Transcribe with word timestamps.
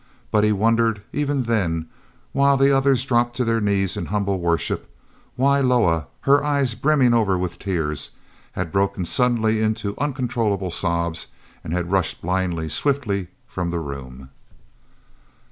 But 0.31 0.43
he 0.43 0.51
wondered, 0.51 1.03
even 1.13 1.43
then, 1.43 1.85
while 2.33 2.57
the 2.57 2.71
others 2.75 3.05
dropped 3.05 3.35
to 3.37 3.45
their 3.45 3.61
knees 3.61 3.95
in 3.95 4.07
humble 4.07 4.39
worship, 4.39 4.89
why 5.35 5.61
Loah, 5.61 6.07
her 6.21 6.43
eyes 6.43 6.73
brimming 6.73 7.13
over 7.13 7.37
with 7.37 7.59
tears, 7.59 8.09
had 8.53 8.71
broken 8.71 9.05
suddenly 9.05 9.61
into 9.61 9.93
uncontrollable 9.99 10.71
sobs 10.71 11.27
and 11.63 11.71
had 11.71 11.91
rushed 11.91 12.19
blindly, 12.19 12.67
swiftly, 12.67 13.27
from 13.45 13.69
the 13.69 13.79
room. 13.79 14.31